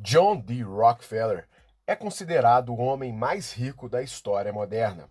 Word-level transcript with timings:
John 0.00 0.40
D. 0.40 0.62
Rockefeller 0.62 1.48
é 1.84 1.96
considerado 1.96 2.68
o 2.68 2.78
homem 2.78 3.12
mais 3.12 3.52
rico 3.52 3.88
da 3.88 4.00
história 4.00 4.52
moderna. 4.52 5.10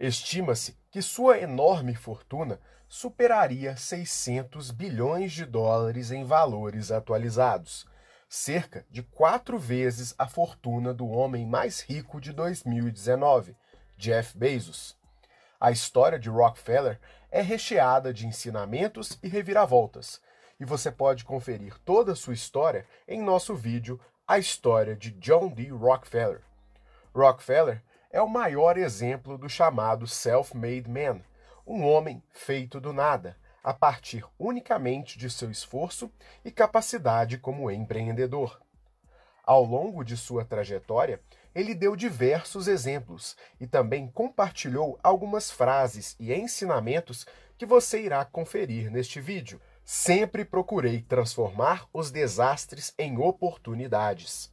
Estima-se 0.00 0.78
que 0.90 1.02
sua 1.02 1.38
enorme 1.38 1.94
fortuna 1.94 2.58
superaria 2.88 3.76
600 3.76 4.70
bilhões 4.70 5.30
de 5.30 5.44
dólares 5.44 6.10
em 6.10 6.24
valores 6.24 6.90
atualizados, 6.90 7.86
cerca 8.26 8.86
de 8.90 9.02
quatro 9.02 9.58
vezes 9.58 10.14
a 10.16 10.26
fortuna 10.26 10.94
do 10.94 11.06
homem 11.06 11.44
mais 11.44 11.82
rico 11.82 12.18
de 12.18 12.32
2019, 12.32 13.54
Jeff 13.98 14.38
Bezos. 14.38 14.96
A 15.60 15.70
história 15.70 16.18
de 16.18 16.30
Rockefeller 16.30 16.98
é 17.30 17.42
recheada 17.42 18.10
de 18.10 18.26
ensinamentos 18.26 19.18
e 19.22 19.28
reviravoltas, 19.28 20.18
e 20.58 20.64
você 20.64 20.90
pode 20.90 21.24
conferir 21.24 21.78
toda 21.84 22.12
a 22.12 22.16
sua 22.16 22.32
história 22.32 22.86
em 23.06 23.20
nosso 23.20 23.54
vídeo 23.54 24.00
a 24.26 24.38
história 24.38 24.96
de 24.96 25.10
John 25.10 25.50
D. 25.50 25.68
Rockefeller. 25.68 26.40
Rockefeller 27.14 27.82
é 28.10 28.22
o 28.22 28.28
maior 28.28 28.78
exemplo 28.78 29.36
do 29.36 29.50
chamado 29.50 30.06
self-made 30.06 30.88
man, 30.88 31.20
um 31.66 31.84
homem 31.84 32.22
feito 32.32 32.80
do 32.80 32.90
nada, 32.90 33.36
a 33.62 33.74
partir 33.74 34.24
unicamente 34.38 35.18
de 35.18 35.28
seu 35.28 35.50
esforço 35.50 36.10
e 36.42 36.50
capacidade 36.50 37.36
como 37.36 37.70
empreendedor. 37.70 38.58
Ao 39.44 39.62
longo 39.62 40.02
de 40.02 40.16
sua 40.16 40.42
trajetória, 40.42 41.20
ele 41.54 41.74
deu 41.74 41.94
diversos 41.94 42.66
exemplos 42.66 43.36
e 43.60 43.66
também 43.66 44.08
compartilhou 44.08 44.98
algumas 45.02 45.50
frases 45.50 46.16
e 46.18 46.32
ensinamentos 46.32 47.26
que 47.58 47.66
você 47.66 48.00
irá 48.00 48.24
conferir 48.24 48.90
neste 48.90 49.20
vídeo. 49.20 49.60
Sempre 49.84 50.46
procurei 50.46 51.02
transformar 51.02 51.86
os 51.92 52.10
desastres 52.10 52.94
em 52.98 53.18
oportunidades. 53.18 54.50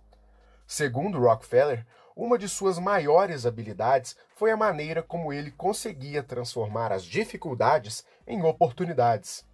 Segundo 0.68 1.20
Rockefeller, 1.20 1.88
uma 2.14 2.38
de 2.38 2.50
suas 2.50 2.78
maiores 2.78 3.46
habilidades 3.46 4.18
foi 4.36 4.52
a 4.52 4.58
maneira 4.58 5.02
como 5.02 5.32
ele 5.32 5.50
conseguia 5.52 6.22
transformar 6.22 6.92
as 6.92 7.06
dificuldades 7.06 8.06
em 8.28 8.44
oportunidades. 8.44 9.46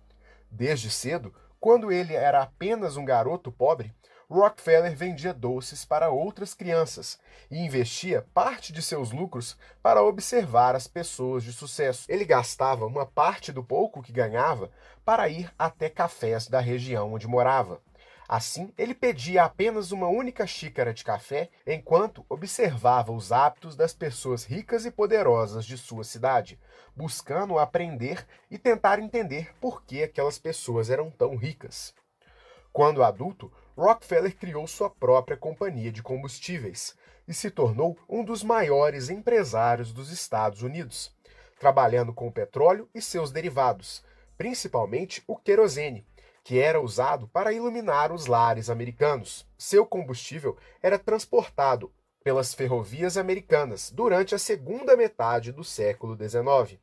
Desde 0.50 0.89
cedo, 0.89 1.31
quando 1.59 1.92
ele 1.92 2.16
era 2.16 2.42
apenas 2.42 2.98
um 2.98 3.05
garoto 3.05 3.52
pobre, 3.52 3.94
Rockefeller 4.30 4.94
vendia 4.94 5.33
doces 5.33 5.86
para 5.86 6.09
outras 6.09 6.53
crianças 6.53 7.17
e 7.50 7.59
investia 7.59 8.25
parte 8.33 8.73
de 8.73 8.81
seus 8.81 9.11
lucros 9.11 9.58
para 9.81 10.03
observar 10.03 10.75
as 10.75 10.86
pessoas 10.86 11.44
de 11.45 11.53
sucesso. 11.53 12.06
Ele 12.09 12.25
gastava 12.25 12.86
uma 12.86 13.05
parte 13.05 13.53
do 13.53 13.64
pouco 13.64 14.03
que 14.03 14.11
ganhava 14.11 14.70
para 15.05 15.30
ir 15.30 15.50
até 15.58 15.89
cafés 15.89 16.48
da 16.48 16.59
região 16.59 17.14
onde 17.14 17.25
morava. 17.25 17.81
Assim, 18.28 18.73
ele 18.78 18.94
pedia 18.94 19.45
apenas 19.45 19.94
uma 19.94 20.09
única 20.09 20.45
xícara 20.45 20.94
de 20.94 21.05
café 21.05 21.50
enquanto 21.66 22.25
observava 22.28 23.14
os 23.14 23.31
hábitos 23.31 23.78
das 23.78 23.94
pessoas 23.94 24.44
ricas 24.44 24.86
e 24.86 24.92
poderosas 24.92 25.66
de 25.66 25.78
sua 25.78 26.03
cidade, 26.03 26.59
buscando 26.94 27.58
aprender 27.58 28.28
e 28.52 28.58
tentar 28.58 29.00
entender 29.00 29.55
por 29.61 29.81
que 29.83 30.03
aquelas 30.03 30.38
pessoas 30.38 30.89
eram 30.89 31.09
tão 31.09 31.38
ricas. 31.38 31.95
Quando 32.73 33.02
adulto, 33.02 33.50
Rockefeller 33.78 34.36
criou 34.36 34.66
sua 34.66 34.89
própria 34.89 35.38
companhia 35.38 35.92
de 35.92 36.02
combustíveis 36.02 36.97
e 37.28 37.33
se 37.33 37.52
tornou 37.52 37.95
um 38.09 38.23
dos 38.23 38.42
maiores 38.42 39.11
empresários 39.11 39.94
dos 39.94 40.11
Estados 40.11 40.64
Unidos, 40.64 41.16
trabalhando 41.59 42.11
com 42.11 42.28
o 42.28 42.31
petróleo 42.31 42.89
e 42.95 43.00
seus 43.00 43.31
derivados, 43.31 44.03
principalmente 44.36 45.23
o 45.28 45.36
querosene, 45.36 46.08
que 46.44 46.58
era 46.58 46.81
usado 46.81 47.28
para 47.28 47.53
iluminar 47.53 48.11
os 48.11 48.25
lares 48.25 48.67
americanos. 48.67 49.48
Seu 49.55 49.86
combustível 49.86 50.58
era 50.81 50.98
transportado 50.98 51.94
pelas 52.23 52.55
ferrovias 52.55 53.16
americanas 53.16 53.92
durante 53.92 54.33
a 54.33 54.39
segunda 54.39 54.98
metade 54.98 55.52
do 55.52 55.64
século 55.64 56.17
XIX. 56.17 56.80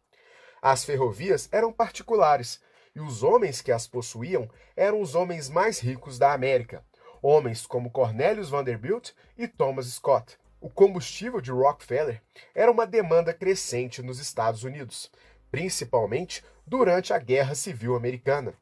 As 0.63 0.85
ferrovias 0.85 1.49
eram 1.51 1.73
particulares 1.73 2.61
e 2.95 3.01
os 3.01 3.23
homens 3.23 3.61
que 3.61 3.73
as 3.73 3.87
possuíam 3.87 4.49
eram 4.77 5.01
os 5.01 5.15
homens 5.15 5.49
mais 5.49 5.81
ricos 5.81 6.19
da 6.19 6.33
América, 6.33 6.85
homens 7.21 7.67
como 7.67 7.91
Cornelius 7.91 8.51
Vanderbilt 8.51 9.11
e 9.37 9.49
Thomas 9.49 9.87
Scott. 9.87 10.39
O 10.61 10.71
combustível 10.71 11.41
de 11.41 11.51
Rockefeller 11.51 12.23
era 12.55 12.71
uma 12.71 12.87
demanda 12.87 13.35
crescente 13.35 14.03
nos 14.03 14.19
Estados 14.19 14.63
Unidos, 14.63 15.11
principalmente 15.51 16.45
durante 16.67 17.13
a 17.13 17.19
Guerra 17.19 17.55
Civil 17.55 17.95
Americana. 17.95 18.55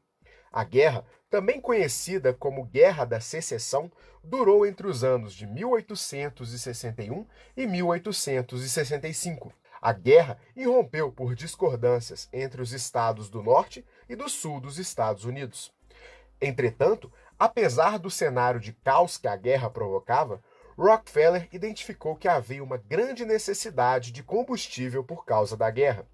A 0.50 0.64
guerra, 0.64 1.04
também 1.30 1.60
conhecida 1.60 2.34
como 2.34 2.64
Guerra 2.64 3.04
da 3.04 3.20
Secessão, 3.20 3.90
durou 4.22 4.66
entre 4.66 4.86
os 4.86 5.02
anos 5.02 5.32
de 5.32 5.46
1861 5.46 7.26
e 7.56 7.66
1865. 7.66 9.52
A 9.80 9.92
guerra 9.92 10.38
irrompeu 10.54 11.10
por 11.10 11.34
discordâncias 11.34 12.28
entre 12.32 12.62
os 12.62 12.72
estados 12.72 13.28
do 13.28 13.42
norte 13.42 13.84
e 14.12 14.16
do 14.16 14.28
sul 14.28 14.60
dos 14.60 14.78
Estados 14.78 15.24
Unidos. 15.24 15.72
Entretanto, 16.38 17.10
apesar 17.38 17.98
do 17.98 18.10
cenário 18.10 18.60
de 18.60 18.74
caos 18.74 19.16
que 19.16 19.26
a 19.26 19.34
guerra 19.36 19.70
provocava, 19.70 20.42
Rockefeller 20.76 21.48
identificou 21.50 22.14
que 22.14 22.28
havia 22.28 22.62
uma 22.62 22.76
grande 22.76 23.24
necessidade 23.24 24.12
de 24.12 24.22
combustível 24.22 25.02
por 25.02 25.24
causa 25.24 25.56
da 25.56 25.70
guerra. 25.70 26.06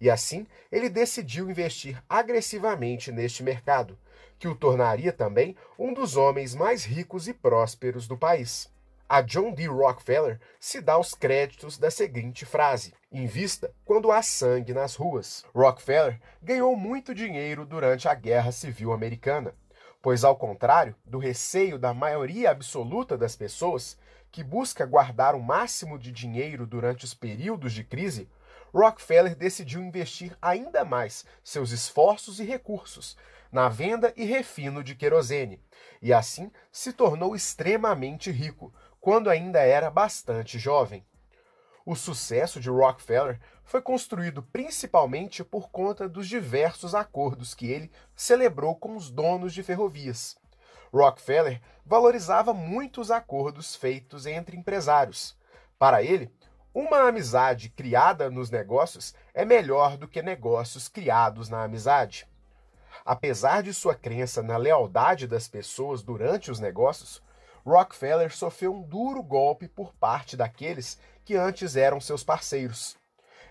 E 0.00 0.10
assim, 0.10 0.46
ele 0.70 0.88
decidiu 0.88 1.48
investir 1.48 2.02
agressivamente 2.08 3.12
neste 3.12 3.44
mercado, 3.44 3.96
que 4.36 4.48
o 4.48 4.54
tornaria 4.56 5.12
também 5.12 5.56
um 5.78 5.94
dos 5.94 6.16
homens 6.16 6.56
mais 6.56 6.84
ricos 6.84 7.28
e 7.28 7.32
prósperos 7.32 8.08
do 8.08 8.16
país. 8.16 8.68
A 9.06 9.20
John 9.20 9.52
D. 9.52 9.66
Rockefeller 9.66 10.40
se 10.58 10.80
dá 10.80 10.98
os 10.98 11.14
créditos 11.14 11.76
da 11.76 11.90
seguinte 11.90 12.46
frase: 12.46 12.94
Invista 13.12 13.70
quando 13.84 14.10
há 14.10 14.22
sangue 14.22 14.72
nas 14.72 14.94
ruas. 14.94 15.44
Rockefeller 15.54 16.18
ganhou 16.42 16.74
muito 16.74 17.14
dinheiro 17.14 17.66
durante 17.66 18.08
a 18.08 18.14
Guerra 18.14 18.50
Civil 18.50 18.92
Americana, 18.92 19.54
pois, 20.00 20.24
ao 20.24 20.36
contrário 20.36 20.96
do 21.04 21.18
receio 21.18 21.78
da 21.78 21.92
maioria 21.92 22.50
absoluta 22.50 23.16
das 23.16 23.36
pessoas, 23.36 23.98
que 24.32 24.42
busca 24.42 24.86
guardar 24.86 25.34
o 25.34 25.42
máximo 25.42 25.98
de 25.98 26.10
dinheiro 26.10 26.66
durante 26.66 27.04
os 27.04 27.12
períodos 27.12 27.74
de 27.74 27.84
crise, 27.84 28.28
Rockefeller 28.72 29.36
decidiu 29.36 29.82
investir 29.82 30.36
ainda 30.40 30.84
mais 30.84 31.26
seus 31.44 31.70
esforços 31.70 32.40
e 32.40 32.44
recursos 32.44 33.16
na 33.54 33.68
venda 33.68 34.12
e 34.16 34.24
refino 34.24 34.82
de 34.82 34.96
querosene, 34.96 35.62
e 36.02 36.12
assim 36.12 36.50
se 36.72 36.92
tornou 36.92 37.36
extremamente 37.36 38.28
rico, 38.28 38.74
quando 39.04 39.28
ainda 39.28 39.60
era 39.60 39.90
bastante 39.90 40.58
jovem. 40.58 41.04
O 41.84 41.94
sucesso 41.94 42.58
de 42.58 42.70
Rockefeller 42.70 43.38
foi 43.62 43.82
construído 43.82 44.42
principalmente 44.42 45.44
por 45.44 45.68
conta 45.68 46.08
dos 46.08 46.26
diversos 46.26 46.94
acordos 46.94 47.52
que 47.52 47.66
ele 47.66 47.92
celebrou 48.16 48.74
com 48.74 48.96
os 48.96 49.10
donos 49.10 49.52
de 49.52 49.62
ferrovias. 49.62 50.38
Rockefeller 50.90 51.60
valorizava 51.84 52.54
muito 52.54 52.98
os 52.98 53.10
acordos 53.10 53.76
feitos 53.76 54.24
entre 54.24 54.56
empresários. 54.56 55.36
Para 55.78 56.02
ele, 56.02 56.32
uma 56.72 57.06
amizade 57.06 57.68
criada 57.68 58.30
nos 58.30 58.48
negócios 58.48 59.14
é 59.34 59.44
melhor 59.44 59.98
do 59.98 60.08
que 60.08 60.22
negócios 60.22 60.88
criados 60.88 61.50
na 61.50 61.62
amizade. 61.62 62.26
Apesar 63.04 63.62
de 63.62 63.74
sua 63.74 63.94
crença 63.94 64.42
na 64.42 64.56
lealdade 64.56 65.26
das 65.26 65.46
pessoas 65.46 66.02
durante 66.02 66.50
os 66.50 66.58
negócios, 66.58 67.22
Rockefeller 67.64 68.34
sofreu 68.34 68.74
um 68.74 68.82
duro 68.82 69.22
golpe 69.22 69.66
por 69.66 69.94
parte 69.94 70.36
daqueles 70.36 70.98
que 71.24 71.34
antes 71.34 71.76
eram 71.76 72.00
seus 72.00 72.22
parceiros. 72.22 72.96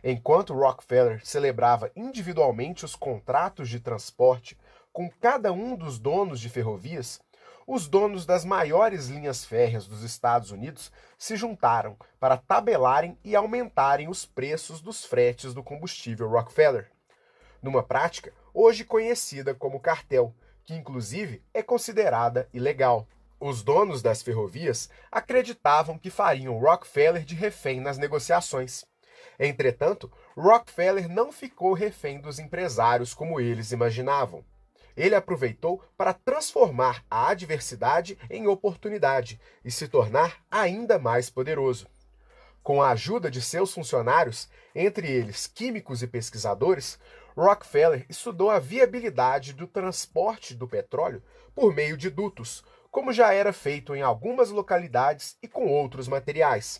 Enquanto 0.03 0.53
Rockefeller 0.53 1.25
celebrava 1.25 1.91
individualmente 1.95 2.85
os 2.85 2.95
contratos 2.95 3.69
de 3.69 3.79
transporte 3.79 4.57
com 4.91 5.09
cada 5.09 5.51
um 5.51 5.75
dos 5.75 5.97
donos 5.97 6.39
de 6.39 6.49
ferrovias, 6.49 7.19
os 7.65 7.87
donos 7.87 8.25
das 8.25 8.43
maiores 8.43 9.07
linhas 9.07 9.45
férreas 9.45 9.87
dos 9.87 10.03
Estados 10.03 10.51
Unidos 10.51 10.91
se 11.17 11.35
juntaram 11.35 11.97
para 12.19 12.37
tabelarem 12.37 13.17
e 13.23 13.35
aumentarem 13.35 14.09
os 14.09 14.25
preços 14.25 14.81
dos 14.81 15.05
fretes 15.05 15.53
do 15.53 15.63
combustível 15.63 16.29
Rockefeller. 16.29 16.91
Numa 17.61 17.81
prática 17.81 18.33
hoje 18.53 18.83
conhecida 18.83 19.55
como 19.55 19.79
cartel, 19.79 20.35
que 20.65 20.75
inclusive 20.75 21.41
é 21.53 21.63
considerada 21.63 22.47
ilegal. 22.53 23.07
Os 23.45 23.61
donos 23.61 24.01
das 24.01 24.21
ferrovias 24.21 24.89
acreditavam 25.11 25.99
que 25.99 26.09
fariam 26.09 26.57
Rockefeller 26.57 27.25
de 27.25 27.35
refém 27.35 27.81
nas 27.81 27.97
negociações. 27.97 28.85
Entretanto, 29.37 30.09
Rockefeller 30.33 31.09
não 31.09 31.29
ficou 31.29 31.73
refém 31.73 32.21
dos 32.21 32.39
empresários 32.39 33.13
como 33.13 33.41
eles 33.41 33.73
imaginavam. 33.73 34.45
Ele 34.95 35.13
aproveitou 35.13 35.83
para 35.97 36.13
transformar 36.13 37.03
a 37.11 37.31
adversidade 37.31 38.17
em 38.29 38.47
oportunidade 38.47 39.37
e 39.65 39.69
se 39.69 39.89
tornar 39.89 40.37
ainda 40.49 40.97
mais 40.97 41.29
poderoso. 41.29 41.85
Com 42.63 42.81
a 42.81 42.91
ajuda 42.91 43.29
de 43.29 43.41
seus 43.41 43.73
funcionários, 43.73 44.47
entre 44.73 45.11
eles 45.11 45.47
químicos 45.47 46.01
e 46.01 46.07
pesquisadores, 46.07 46.97
Rockefeller 47.35 48.05
estudou 48.07 48.49
a 48.49 48.57
viabilidade 48.57 49.51
do 49.51 49.67
transporte 49.67 50.55
do 50.55 50.65
petróleo 50.65 51.21
por 51.53 51.75
meio 51.75 51.97
de 51.97 52.09
dutos, 52.09 52.63
como 52.93 53.11
já 53.11 53.33
era 53.33 53.51
feito 53.51 53.95
em 53.95 54.03
algumas 54.03 54.51
localidades 54.51 55.35
e 55.41 55.47
com 55.47 55.65
outros 55.65 56.07
materiais. 56.07 56.79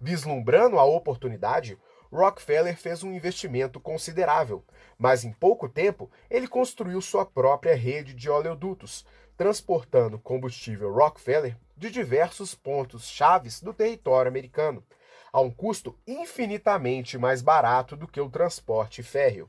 Vislumbrando 0.00 0.80
a 0.80 0.84
oportunidade, 0.84 1.78
Rockefeller 2.12 2.76
fez 2.76 3.04
um 3.04 3.12
investimento 3.12 3.78
considerável, 3.78 4.64
mas 4.98 5.22
em 5.22 5.32
pouco 5.32 5.68
tempo 5.68 6.10
ele 6.28 6.48
construiu 6.48 7.00
sua 7.00 7.24
própria 7.24 7.76
rede 7.76 8.14
de 8.14 8.28
oleodutos, 8.28 9.06
transportando 9.36 10.18
combustível 10.18 10.92
Rockefeller 10.92 11.56
de 11.76 11.88
diversos 11.88 12.52
pontos 12.52 13.06
chaves 13.06 13.60
do 13.60 13.72
território 13.72 14.28
americano, 14.28 14.84
a 15.32 15.40
um 15.40 15.52
custo 15.52 15.96
infinitamente 16.04 17.16
mais 17.16 17.42
barato 17.42 17.96
do 17.96 18.08
que 18.08 18.20
o 18.20 18.28
transporte 18.28 19.04
férreo. 19.04 19.48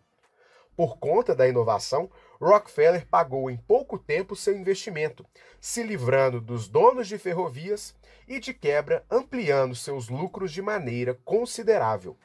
Por 0.75 0.97
conta 0.97 1.33
da 1.33 1.47
inovação, 1.47 2.11
Rockefeller 2.41 3.07
pagou 3.07 3.49
em 3.49 3.57
pouco 3.57 3.97
tempo 3.97 4.35
seu 4.35 4.57
investimento, 4.57 5.25
se 5.59 5.83
livrando 5.83 6.41
dos 6.41 6.67
donos 6.67 7.07
de 7.07 7.17
ferrovias 7.17 7.95
e, 8.27 8.39
de 8.39 8.53
quebra, 8.53 9.05
ampliando 9.09 9.75
seus 9.75 10.09
lucros 10.09 10.51
de 10.51 10.61
maneira 10.61 11.17
considerável. 11.23 12.17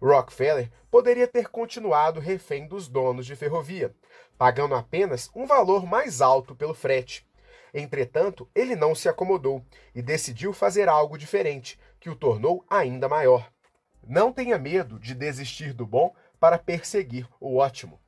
Rockefeller 0.00 0.70
poderia 0.90 1.26
ter 1.26 1.48
continuado 1.48 2.20
refém 2.20 2.66
dos 2.66 2.88
donos 2.88 3.26
de 3.26 3.36
ferrovia, 3.36 3.94
pagando 4.38 4.74
apenas 4.74 5.30
um 5.34 5.46
valor 5.46 5.86
mais 5.86 6.20
alto 6.20 6.54
pelo 6.54 6.74
frete. 6.74 7.26
Entretanto, 7.72 8.48
ele 8.54 8.74
não 8.76 8.94
se 8.94 9.08
acomodou 9.08 9.64
e 9.94 10.00
decidiu 10.00 10.52
fazer 10.52 10.88
algo 10.88 11.18
diferente, 11.18 11.78
que 12.00 12.08
o 12.08 12.16
tornou 12.16 12.64
ainda 12.70 13.08
maior. 13.08 13.50
Não 14.06 14.32
tenha 14.32 14.58
medo 14.58 14.98
de 14.98 15.14
desistir 15.14 15.72
do 15.72 15.86
bom 15.86 16.14
para 16.38 16.58
perseguir 16.58 17.28
o 17.40 17.56
ótimo. 17.56 17.98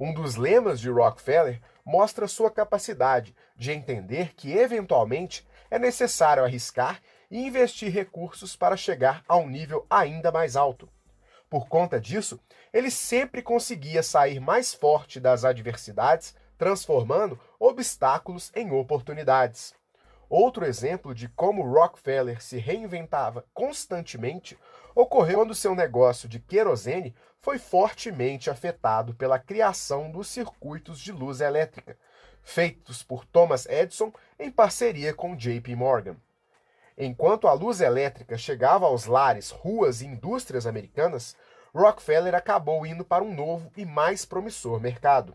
Um 0.00 0.14
dos 0.14 0.36
lemas 0.36 0.78
de 0.78 0.88
Rockefeller 0.88 1.60
mostra 1.84 2.28
sua 2.28 2.50
capacidade 2.50 3.34
de 3.56 3.72
entender 3.72 4.32
que, 4.34 4.52
eventualmente, 4.52 5.46
é 5.68 5.78
necessário 5.78 6.44
arriscar 6.44 7.00
e 7.28 7.44
investir 7.44 7.92
recursos 7.92 8.54
para 8.54 8.76
chegar 8.76 9.24
a 9.26 9.36
um 9.36 9.48
nível 9.48 9.84
ainda 9.90 10.30
mais 10.30 10.54
alto. 10.54 10.88
Por 11.50 11.66
conta 11.66 12.00
disso, 12.00 12.38
ele 12.72 12.90
sempre 12.90 13.42
conseguia 13.42 14.02
sair 14.02 14.38
mais 14.38 14.72
forte 14.72 15.18
das 15.18 15.44
adversidades, 15.44 16.34
transformando 16.56 17.40
obstáculos 17.58 18.52
em 18.54 18.70
oportunidades. 18.70 19.74
Outro 20.28 20.66
exemplo 20.66 21.14
de 21.14 21.28
como 21.28 21.62
Rockefeller 21.62 22.42
se 22.42 22.58
reinventava 22.58 23.46
constantemente 23.54 24.58
ocorreu 24.94 25.38
quando 25.38 25.54
seu 25.54 25.74
negócio 25.74 26.28
de 26.28 26.38
querosene 26.38 27.14
foi 27.38 27.58
fortemente 27.58 28.50
afetado 28.50 29.14
pela 29.14 29.38
criação 29.38 30.10
dos 30.10 30.28
circuitos 30.28 31.00
de 31.00 31.12
luz 31.12 31.40
elétrica, 31.40 31.96
feitos 32.42 33.02
por 33.02 33.24
Thomas 33.24 33.64
Edison 33.66 34.12
em 34.38 34.50
parceria 34.50 35.14
com 35.14 35.36
JP 35.36 35.74
Morgan. 35.76 36.16
Enquanto 36.96 37.46
a 37.46 37.52
luz 37.52 37.80
elétrica 37.80 38.36
chegava 38.36 38.84
aos 38.84 39.06
lares, 39.06 39.50
ruas 39.50 40.02
e 40.02 40.06
indústrias 40.06 40.66
americanas, 40.66 41.36
Rockefeller 41.74 42.34
acabou 42.34 42.84
indo 42.84 43.04
para 43.04 43.22
um 43.22 43.34
novo 43.34 43.70
e 43.76 43.86
mais 43.86 44.24
promissor 44.24 44.80
mercado. 44.80 45.34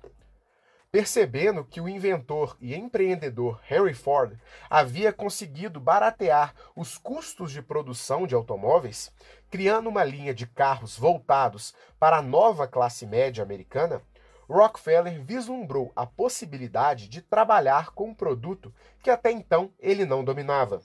Percebendo 0.93 1.65
que 1.65 1.81
o 1.81 1.89
inventor 1.89 2.55
e 2.61 2.75
empreendedor 2.75 3.59
Henry 3.67 3.95
Ford 3.95 4.37
havia 4.69 5.11
conseguido 5.11 5.79
baratear 5.79 6.53
os 6.75 6.99
custos 6.99 7.51
de 7.51 7.63
produção 7.63 8.27
de 8.27 8.35
automóveis, 8.35 9.11
criando 9.49 9.89
uma 9.89 10.03
linha 10.03 10.35
de 10.35 10.45
carros 10.45 10.95
voltados 10.95 11.73
para 11.99 12.17
a 12.17 12.21
nova 12.21 12.67
classe 12.67 13.07
média 13.07 13.43
americana, 13.43 14.03
Rockefeller 14.47 15.19
vislumbrou 15.19 15.91
a 15.95 16.05
possibilidade 16.05 17.07
de 17.07 17.23
trabalhar 17.23 17.89
com 17.95 18.09
um 18.09 18.13
produto 18.13 18.71
que 19.01 19.09
até 19.09 19.31
então 19.31 19.73
ele 19.79 20.05
não 20.05 20.23
dominava, 20.23 20.83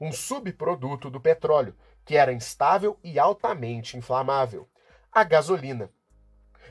um 0.00 0.10
subproduto 0.10 1.08
do 1.08 1.20
petróleo, 1.20 1.76
que 2.04 2.16
era 2.16 2.32
instável 2.32 2.98
e 3.04 3.20
altamente 3.20 3.96
inflamável, 3.96 4.68
a 5.12 5.22
gasolina 5.22 5.92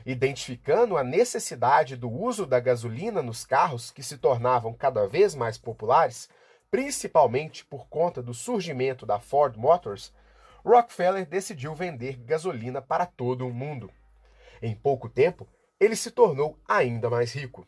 identificando 0.04 0.96
a 0.96 1.04
necessidade 1.04 1.96
do 1.96 2.10
uso 2.10 2.46
da 2.46 2.60
gasolina 2.60 3.22
nos 3.22 3.44
carros 3.44 3.90
que 3.90 4.02
se 4.02 4.18
tornavam 4.18 4.72
cada 4.72 5.06
vez 5.06 5.34
mais 5.34 5.56
populares, 5.58 6.28
principalmente 6.70 7.64
por 7.64 7.86
conta 7.88 8.22
do 8.22 8.34
surgimento 8.34 9.06
da 9.06 9.18
Ford 9.18 9.56
Motors, 9.56 10.12
Rockefeller 10.64 11.26
decidiu 11.26 11.74
vender 11.74 12.16
gasolina 12.16 12.80
para 12.80 13.06
todo 13.06 13.46
o 13.46 13.52
mundo. 13.52 13.90
Em 14.62 14.74
pouco 14.74 15.08
tempo, 15.08 15.46
ele 15.78 15.94
se 15.94 16.10
tornou 16.10 16.58
ainda 16.66 17.10
mais 17.10 17.32
rico. 17.32 17.66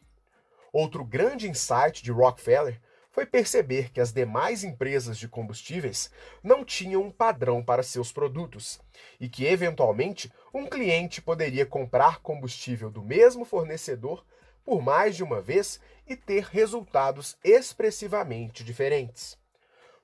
Outro 0.72 1.04
grande 1.04 1.48
insight 1.48 2.02
de 2.02 2.10
Rockefeller 2.10 2.80
foi 3.16 3.24
perceber 3.24 3.90
que 3.90 3.98
as 3.98 4.12
demais 4.12 4.62
empresas 4.62 5.16
de 5.16 5.26
combustíveis 5.26 6.10
não 6.42 6.62
tinham 6.62 7.00
um 7.00 7.10
padrão 7.10 7.64
para 7.64 7.82
seus 7.82 8.12
produtos 8.12 8.78
e 9.18 9.26
que, 9.26 9.46
eventualmente, 9.46 10.30
um 10.52 10.66
cliente 10.66 11.22
poderia 11.22 11.64
comprar 11.64 12.20
combustível 12.20 12.90
do 12.90 13.02
mesmo 13.02 13.46
fornecedor 13.46 14.22
por 14.62 14.82
mais 14.82 15.16
de 15.16 15.24
uma 15.24 15.40
vez 15.40 15.80
e 16.06 16.14
ter 16.14 16.44
resultados 16.44 17.38
expressivamente 17.42 18.62
diferentes. 18.62 19.38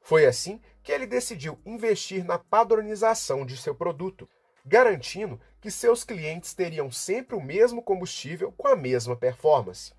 Foi 0.01 0.25
assim 0.25 0.59
que 0.83 0.91
ele 0.91 1.07
decidiu 1.07 1.61
investir 1.67 2.25
na 2.25 2.39
padronização 2.39 3.45
de 3.45 3.59
seu 3.59 3.75
produto, 3.75 4.27
garantindo 4.65 5.39
que 5.61 5.71
seus 5.71 6.03
clientes 6.03 6.55
teriam 6.55 6.91
sempre 6.91 7.37
o 7.37 7.43
mesmo 7.43 7.83
combustível 7.83 8.51
com 8.53 8.69
a 8.69 8.75
mesma 8.75 9.15
performance. 9.15 9.93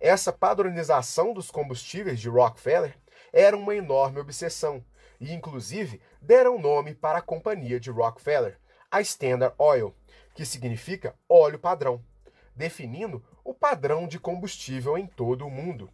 Essa 0.00 0.32
padronização 0.32 1.34
dos 1.34 1.50
combustíveis 1.50 2.20
de 2.20 2.28
Rockefeller 2.28 2.96
era 3.32 3.56
uma 3.56 3.74
enorme 3.74 4.20
obsessão, 4.20 4.84
e 5.20 5.32
inclusive 5.32 6.00
deram 6.22 6.58
nome 6.58 6.94
para 6.94 7.18
a 7.18 7.22
companhia 7.22 7.80
de 7.80 7.90
Rockefeller, 7.90 8.60
a 8.90 9.00
Standard 9.00 9.54
Oil, 9.58 9.94
que 10.34 10.46
significa 10.46 11.16
óleo 11.28 11.58
padrão, 11.58 12.04
definindo 12.54 13.24
o 13.44 13.52
padrão 13.52 14.06
de 14.06 14.20
combustível 14.20 14.96
em 14.96 15.06
todo 15.06 15.44
o 15.46 15.50
mundo. 15.50 15.90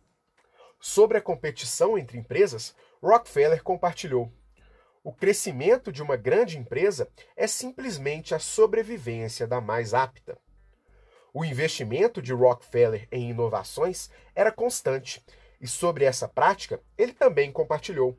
Sobre 0.78 1.16
a 1.16 1.22
competição 1.22 1.96
entre 1.96 2.18
empresas, 2.18 2.74
Rockefeller 3.02 3.62
compartilhou: 3.62 4.30
o 5.02 5.12
crescimento 5.12 5.90
de 5.90 6.02
uma 6.02 6.16
grande 6.16 6.58
empresa 6.58 7.08
é 7.34 7.46
simplesmente 7.46 8.34
a 8.34 8.38
sobrevivência 8.38 9.46
da 9.46 9.60
mais 9.60 9.94
apta. 9.94 10.38
O 11.36 11.44
investimento 11.44 12.22
de 12.22 12.32
Rockefeller 12.32 13.08
em 13.10 13.30
inovações 13.30 14.08
era 14.36 14.52
constante, 14.52 15.20
e 15.60 15.66
sobre 15.66 16.04
essa 16.04 16.28
prática 16.28 16.80
ele 16.96 17.12
também 17.12 17.50
compartilhou. 17.50 18.16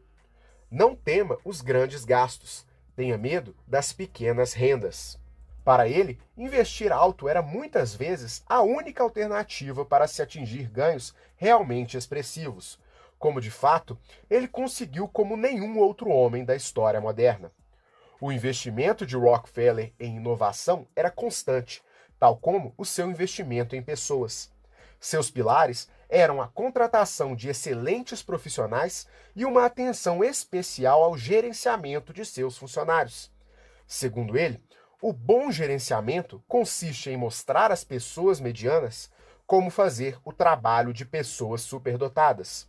Não 0.70 0.94
tema 0.94 1.38
os 1.46 1.62
grandes 1.62 2.04
gastos, 2.04 2.68
tenha 2.94 3.18
medo 3.18 3.56
das 3.66 3.94
pequenas 3.94 4.52
rendas. 4.52 5.18
Para 5.64 5.88
ele, 5.88 6.20
investir 6.36 6.92
alto 6.92 7.30
era 7.30 7.42
muitas 7.42 7.96
vezes 7.96 8.44
a 8.46 8.62
única 8.62 9.02
alternativa 9.02 9.86
para 9.86 10.08
se 10.08 10.22
atingir 10.22 10.70
ganhos 10.70 11.16
realmente 11.38 11.96
expressivos, 11.96 12.78
como 13.18 13.40
de 13.40 13.50
fato 13.50 13.98
ele 14.30 14.50
conseguiu 14.50 15.08
como 15.08 15.38
nenhum 15.38 15.80
outro 15.80 16.10
homem 16.10 16.44
da 16.44 16.54
história 16.54 17.00
moderna. 17.00 17.50
O 18.20 18.30
investimento 18.30 19.06
de 19.06 19.16
Rockefeller 19.16 19.94
em 19.98 20.18
inovação 20.18 20.86
era 20.94 21.10
constante, 21.10 21.82
tal 22.26 22.38
como 22.38 22.74
o 22.76 22.84
seu 22.84 23.08
investimento 23.08 23.76
em 23.76 23.84
pessoas. 23.84 24.52
Seus 25.00 25.30
pilares 25.30 25.88
eram 26.10 26.42
a 26.42 26.48
contratação 26.48 27.36
de 27.36 27.50
excelentes 27.50 28.24
profissionais 28.24 29.08
e 29.36 29.46
uma 29.46 29.64
atenção 29.64 30.24
especial 30.24 31.04
ao 31.04 31.16
gerenciamento 31.16 32.12
de 32.12 32.26
seus 32.26 32.58
funcionários. 32.58 33.32
Segundo 33.86 34.36
ele, 34.36 34.60
o 35.00 35.14
bom 35.14 35.52
gerenciamento 35.52 36.44
consiste 36.48 37.12
em 37.12 37.18
mostrar 37.18 37.72
às 37.72 37.84
pessoas 37.84 38.40
medianas 38.40 39.12
como 39.46 39.70
fazer 39.70 40.18
o 40.26 40.34
trabalho 40.34 40.92
de 40.92 41.06
pessoas 41.06 41.62
superdotadas. 41.62 42.68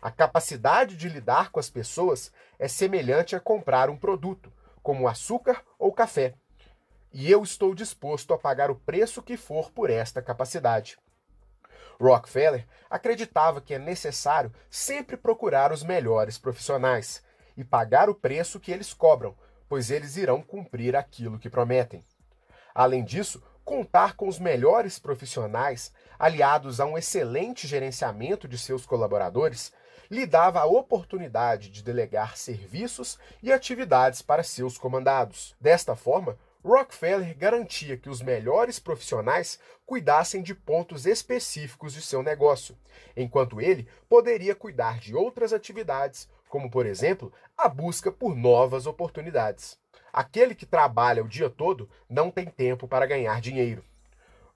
A 0.00 0.12
capacidade 0.12 0.96
de 0.96 1.08
lidar 1.08 1.50
com 1.50 1.58
as 1.58 1.68
pessoas 1.68 2.30
é 2.56 2.68
semelhante 2.68 3.34
a 3.34 3.40
comprar 3.40 3.90
um 3.90 3.96
produto, 3.96 4.52
como 4.80 5.08
açúcar 5.08 5.64
ou 5.76 5.92
café 5.92 6.36
e 7.18 7.30
eu 7.30 7.42
estou 7.42 7.74
disposto 7.74 8.34
a 8.34 8.38
pagar 8.38 8.70
o 8.70 8.74
preço 8.74 9.22
que 9.22 9.38
for 9.38 9.70
por 9.70 9.88
esta 9.88 10.20
capacidade. 10.20 10.98
Rockefeller 11.98 12.66
acreditava 12.90 13.58
que 13.58 13.72
é 13.72 13.78
necessário 13.78 14.52
sempre 14.68 15.16
procurar 15.16 15.72
os 15.72 15.82
melhores 15.82 16.36
profissionais 16.36 17.22
e 17.56 17.64
pagar 17.64 18.10
o 18.10 18.14
preço 18.14 18.60
que 18.60 18.70
eles 18.70 18.92
cobram, 18.92 19.34
pois 19.66 19.90
eles 19.90 20.18
irão 20.18 20.42
cumprir 20.42 20.94
aquilo 20.94 21.38
que 21.38 21.48
prometem. 21.48 22.04
Além 22.74 23.02
disso, 23.02 23.42
contar 23.64 24.14
com 24.14 24.28
os 24.28 24.38
melhores 24.38 24.98
profissionais, 24.98 25.94
aliados 26.18 26.80
a 26.80 26.84
um 26.84 26.98
excelente 26.98 27.66
gerenciamento 27.66 28.46
de 28.46 28.58
seus 28.58 28.84
colaboradores, 28.84 29.72
lhe 30.10 30.26
dava 30.26 30.60
a 30.60 30.66
oportunidade 30.66 31.70
de 31.70 31.82
delegar 31.82 32.36
serviços 32.36 33.18
e 33.42 33.50
atividades 33.50 34.20
para 34.20 34.42
seus 34.42 34.76
comandados. 34.76 35.56
Desta 35.58 35.96
forma, 35.96 36.36
Rockefeller 36.66 37.38
garantia 37.38 37.96
que 37.96 38.10
os 38.10 38.20
melhores 38.20 38.80
profissionais 38.80 39.56
cuidassem 39.86 40.42
de 40.42 40.52
pontos 40.52 41.06
específicos 41.06 41.92
de 41.92 42.02
seu 42.02 42.24
negócio, 42.24 42.76
enquanto 43.16 43.60
ele 43.60 43.86
poderia 44.08 44.52
cuidar 44.52 44.98
de 44.98 45.14
outras 45.14 45.52
atividades, 45.52 46.28
como, 46.48 46.68
por 46.68 46.84
exemplo, 46.84 47.32
a 47.56 47.68
busca 47.68 48.10
por 48.10 48.34
novas 48.34 48.84
oportunidades. 48.84 49.78
Aquele 50.12 50.56
que 50.56 50.66
trabalha 50.66 51.22
o 51.22 51.28
dia 51.28 51.48
todo 51.48 51.88
não 52.10 52.32
tem 52.32 52.46
tempo 52.46 52.88
para 52.88 53.06
ganhar 53.06 53.40
dinheiro. 53.40 53.84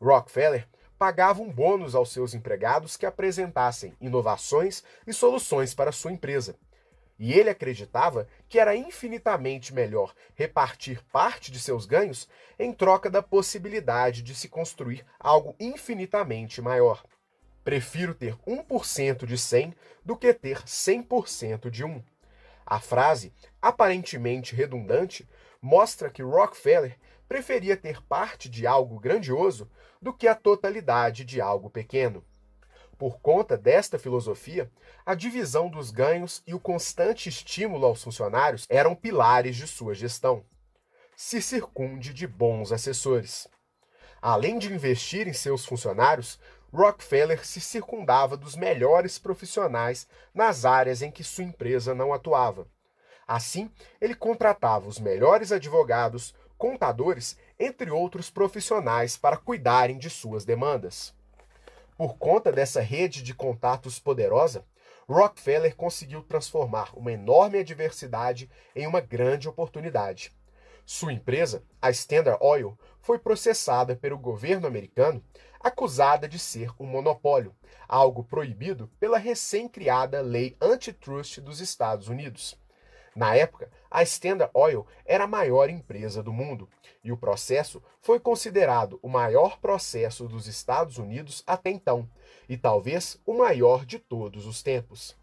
Rockefeller 0.02 0.66
pagava 0.98 1.40
um 1.40 1.52
bônus 1.52 1.94
aos 1.94 2.10
seus 2.12 2.34
empregados 2.34 2.96
que 2.96 3.06
apresentassem 3.06 3.94
inovações 4.00 4.82
e 5.06 5.12
soluções 5.12 5.74
para 5.74 5.92
sua 5.92 6.10
empresa. 6.10 6.56
E 7.22 7.34
ele 7.34 7.50
acreditava 7.50 8.26
que 8.48 8.58
era 8.58 8.74
infinitamente 8.74 9.74
melhor 9.74 10.14
repartir 10.34 11.04
parte 11.12 11.52
de 11.52 11.60
seus 11.60 11.84
ganhos 11.84 12.26
em 12.58 12.72
troca 12.72 13.10
da 13.10 13.22
possibilidade 13.22 14.22
de 14.22 14.34
se 14.34 14.48
construir 14.48 15.04
algo 15.18 15.54
infinitamente 15.60 16.62
maior. 16.62 17.04
Prefiro 17.62 18.14
ter 18.14 18.34
1% 18.46 19.26
de 19.26 19.36
100 19.36 19.74
do 20.02 20.16
que 20.16 20.32
ter 20.32 20.62
100% 20.62 21.68
de 21.68 21.84
1. 21.84 22.02
A 22.64 22.80
frase, 22.80 23.34
aparentemente 23.60 24.56
redundante, 24.56 25.28
mostra 25.60 26.08
que 26.08 26.22
Rockefeller 26.22 26.96
preferia 27.28 27.76
ter 27.76 28.02
parte 28.04 28.48
de 28.48 28.66
algo 28.66 28.98
grandioso 28.98 29.70
do 30.00 30.10
que 30.10 30.26
a 30.26 30.34
totalidade 30.34 31.26
de 31.26 31.38
algo 31.38 31.68
pequeno. 31.68 32.24
Por 33.00 33.18
conta 33.18 33.56
desta 33.56 33.98
filosofia, 33.98 34.70
a 35.06 35.14
divisão 35.14 35.70
dos 35.70 35.90
ganhos 35.90 36.42
e 36.46 36.52
o 36.52 36.60
constante 36.60 37.30
estímulo 37.30 37.86
aos 37.86 38.04
funcionários 38.04 38.66
eram 38.68 38.94
pilares 38.94 39.56
de 39.56 39.66
sua 39.66 39.94
gestão. 39.94 40.44
Se 41.16 41.40
circunde 41.40 42.12
de 42.12 42.26
bons 42.26 42.72
assessores. 42.72 43.48
Além 44.20 44.58
de 44.58 44.70
investir 44.70 45.26
em 45.26 45.32
seus 45.32 45.64
funcionários, 45.64 46.38
Rockefeller 46.70 47.42
se 47.42 47.58
circundava 47.58 48.36
dos 48.36 48.54
melhores 48.54 49.18
profissionais 49.18 50.06
nas 50.34 50.66
áreas 50.66 51.00
em 51.00 51.10
que 51.10 51.24
sua 51.24 51.44
empresa 51.44 51.94
não 51.94 52.12
atuava. 52.12 52.68
Assim, 53.26 53.70
ele 53.98 54.14
contratava 54.14 54.86
os 54.86 54.98
melhores 54.98 55.52
advogados, 55.52 56.34
contadores, 56.58 57.38
entre 57.58 57.90
outros 57.90 58.28
profissionais 58.28 59.16
para 59.16 59.38
cuidarem 59.38 59.96
de 59.96 60.10
suas 60.10 60.44
demandas. 60.44 61.18
Por 62.00 62.16
conta 62.16 62.50
dessa 62.50 62.80
rede 62.80 63.22
de 63.22 63.34
contatos 63.34 63.98
poderosa, 63.98 64.64
Rockefeller 65.06 65.76
conseguiu 65.76 66.22
transformar 66.22 66.96
uma 66.96 67.12
enorme 67.12 67.58
adversidade 67.58 68.50
em 68.74 68.86
uma 68.86 69.02
grande 69.02 69.46
oportunidade. 69.46 70.34
Sua 70.86 71.12
empresa, 71.12 71.62
a 71.78 71.90
Standard 71.90 72.38
Oil, 72.40 72.74
foi 73.00 73.18
processada 73.18 73.94
pelo 73.94 74.16
governo 74.16 74.66
americano 74.66 75.22
acusada 75.62 76.26
de 76.26 76.38
ser 76.38 76.70
um 76.80 76.86
monopólio, 76.86 77.54
algo 77.86 78.24
proibido 78.24 78.90
pela 78.98 79.18
recém-criada 79.18 80.22
Lei 80.22 80.56
Antitrust 80.58 81.42
dos 81.42 81.60
Estados 81.60 82.08
Unidos. 82.08 82.58
Na 83.14 83.34
época, 83.34 83.70
a 83.90 84.02
Standard 84.02 84.50
Oil 84.54 84.86
era 85.04 85.24
a 85.24 85.28
maior 85.28 85.68
empresa 85.68 86.22
do 86.22 86.32
mundo 86.32 86.68
e 87.02 87.10
o 87.10 87.16
processo 87.16 87.82
foi 88.00 88.20
considerado 88.20 89.00
o 89.02 89.08
maior 89.08 89.58
processo 89.58 90.28
dos 90.28 90.46
Estados 90.46 90.98
Unidos 90.98 91.42
até 91.46 91.70
então 91.70 92.08
e 92.48 92.56
talvez 92.56 93.20
o 93.26 93.34
maior 93.34 93.84
de 93.84 93.98
todos 93.98 94.46
os 94.46 94.62
tempos. 94.62 95.16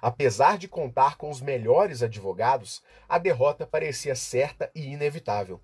Apesar 0.00 0.58
de 0.58 0.68
contar 0.68 1.16
com 1.16 1.30
os 1.30 1.40
melhores 1.40 2.02
advogados, 2.02 2.82
a 3.08 3.18
derrota 3.18 3.66
parecia 3.66 4.14
certa 4.14 4.70
e 4.74 4.86
inevitável. 4.92 5.60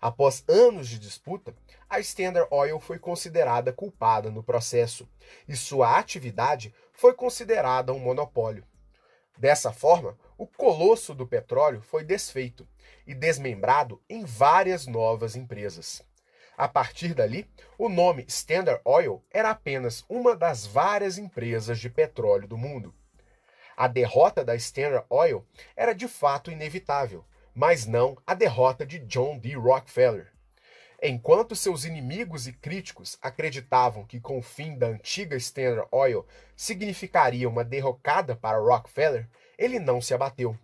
Após 0.00 0.44
anos 0.48 0.88
de 0.88 0.98
disputa, 0.98 1.54
a 1.88 1.98
Standard 2.00 2.48
Oil 2.50 2.78
foi 2.78 2.98
considerada 2.98 3.72
culpada 3.72 4.30
no 4.30 4.42
processo 4.42 5.08
e 5.48 5.56
sua 5.56 5.98
atividade 5.98 6.74
foi 6.92 7.14
considerada 7.14 7.92
um 7.92 7.98
monopólio. 7.98 8.64
Dessa 9.36 9.72
forma, 9.72 10.16
o 10.38 10.46
colosso 10.46 11.14
do 11.14 11.26
petróleo 11.26 11.82
foi 11.82 12.04
desfeito 12.04 12.66
e 13.06 13.14
desmembrado 13.14 14.00
em 14.08 14.24
várias 14.24 14.86
novas 14.86 15.36
empresas. 15.36 16.02
A 16.56 16.68
partir 16.68 17.14
dali, 17.14 17.50
o 17.76 17.88
nome 17.88 18.24
Standard 18.28 18.80
Oil 18.84 19.24
era 19.30 19.50
apenas 19.50 20.04
uma 20.08 20.36
das 20.36 20.66
várias 20.66 21.18
empresas 21.18 21.80
de 21.80 21.90
petróleo 21.90 22.46
do 22.46 22.56
mundo. 22.56 22.94
A 23.76 23.88
derrota 23.88 24.44
da 24.44 24.54
Standard 24.54 25.04
Oil 25.10 25.44
era 25.74 25.92
de 25.92 26.06
fato 26.06 26.52
inevitável, 26.52 27.24
mas 27.52 27.86
não 27.86 28.16
a 28.24 28.34
derrota 28.34 28.86
de 28.86 29.00
John 29.00 29.38
D. 29.38 29.54
Rockefeller. 29.54 30.33
Enquanto 31.02 31.56
seus 31.56 31.84
inimigos 31.84 32.46
e 32.46 32.52
críticos 32.52 33.18
acreditavam 33.20 34.06
que 34.06 34.20
com 34.20 34.38
o 34.38 34.42
fim 34.42 34.76
da 34.78 34.86
antiga 34.86 35.36
Standard 35.36 35.88
Oil 35.90 36.26
significaria 36.56 37.48
uma 37.48 37.64
derrocada 37.64 38.34
para 38.34 38.58
Rockefeller, 38.58 39.28
ele 39.58 39.78
não 39.78 40.00
se 40.00 40.14
abateu. 40.14 40.58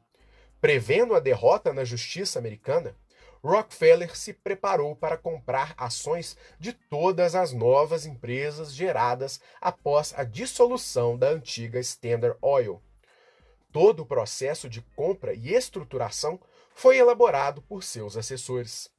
Prevendo 0.61 1.15
a 1.15 1.21
derrota 1.21 1.73
na 1.73 1.85
justiça 1.85 2.39
americana, 2.39 2.95
Rockefeller 3.43 4.17
se 4.17 4.35
preparou 4.35 4.95
para 4.95 5.17
comprar 5.17 5.75
ações 5.77 6.37
de 6.59 6.73
todas 6.73 7.35
as 7.35 7.53
novas 7.53 8.05
empresas 8.05 8.73
geradas 8.73 9.41
após 9.61 10.13
a 10.17 10.25
dissolução 10.25 11.17
da 11.17 11.31
antiga 11.31 11.81
Standard 11.81 12.37
Oil. 12.43 12.83
Todo 13.73 14.01
o 14.01 14.07
processo 14.07 14.69
de 14.69 14.83
compra 14.95 15.33
e 15.33 15.55
estruturação 15.55 16.39
foi 16.75 16.99
elaborado 16.99 17.63
por 17.63 17.83
seus 17.83 18.17
assessores. 18.17 18.91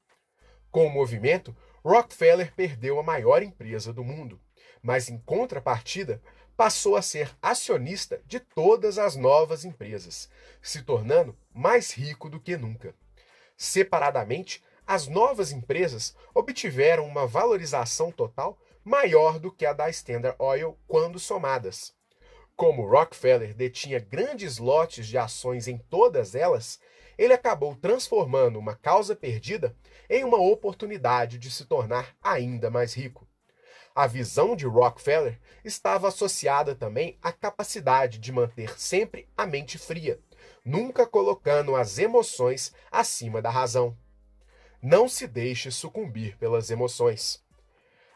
Com 0.71 0.87
o 0.87 0.89
movimento, 0.89 1.55
Rockefeller 1.83 2.53
perdeu 2.55 2.99
a 2.99 3.03
maior 3.03 3.43
empresa 3.43 3.91
do 3.91 4.03
mundo, 4.03 4.39
mas 4.81 5.09
em 5.09 5.17
contrapartida, 5.19 6.21
passou 6.55 6.95
a 6.95 7.01
ser 7.01 7.35
acionista 7.41 8.21
de 8.25 8.39
todas 8.39 8.97
as 8.97 9.15
novas 9.15 9.65
empresas, 9.65 10.29
se 10.61 10.83
tornando 10.83 11.35
mais 11.53 11.91
rico 11.91 12.29
do 12.29 12.39
que 12.39 12.55
nunca. 12.55 12.93
Separadamente, 13.57 14.63
as 14.85 15.07
novas 15.07 15.51
empresas 15.51 16.15
obtiveram 16.33 17.05
uma 17.05 17.25
valorização 17.25 18.11
total 18.11 18.59
maior 18.83 19.39
do 19.39 19.51
que 19.51 19.65
a 19.65 19.73
da 19.73 19.89
Standard 19.89 20.35
Oil 20.39 20.77
quando 20.87 21.19
somadas. 21.19 21.93
Como 22.55 22.87
Rockefeller 22.87 23.53
detinha 23.53 23.99
grandes 23.99 24.57
lotes 24.57 25.07
de 25.07 25.17
ações 25.17 25.67
em 25.67 25.77
todas 25.77 26.35
elas, 26.35 26.79
ele 27.21 27.33
acabou 27.33 27.75
transformando 27.75 28.57
uma 28.57 28.75
causa 28.75 29.15
perdida 29.15 29.75
em 30.09 30.23
uma 30.23 30.39
oportunidade 30.41 31.37
de 31.37 31.51
se 31.51 31.65
tornar 31.65 32.15
ainda 32.19 32.71
mais 32.71 32.95
rico. 32.95 33.27
A 33.93 34.07
visão 34.07 34.55
de 34.55 34.65
Rockefeller 34.65 35.39
estava 35.63 36.07
associada 36.07 36.73
também 36.73 37.19
à 37.21 37.31
capacidade 37.31 38.17
de 38.17 38.31
manter 38.31 38.79
sempre 38.79 39.29
a 39.37 39.45
mente 39.45 39.77
fria, 39.77 40.19
nunca 40.65 41.05
colocando 41.05 41.75
as 41.75 41.99
emoções 41.99 42.73
acima 42.91 43.39
da 43.39 43.51
razão. 43.51 43.95
Não 44.81 45.07
se 45.07 45.27
deixe 45.27 45.69
sucumbir 45.69 46.35
pelas 46.39 46.71
emoções. 46.71 47.43